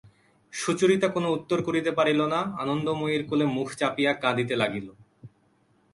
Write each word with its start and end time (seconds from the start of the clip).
সুচরিতা 0.53 1.07
কোনো 1.07 1.27
উত্তর 1.31 1.57
করিতে 1.63 1.91
পারিল 1.91 2.21
না, 2.25 2.39
আনন্দময়ীর 2.63 3.23
কোলে 3.29 3.45
মুখ 3.55 3.67
চাপিয়া 3.75 4.11
কাঁদিতে 4.13 4.55
লাগিল। 4.55 4.87